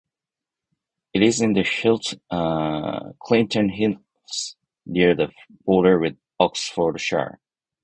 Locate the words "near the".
4.87-5.31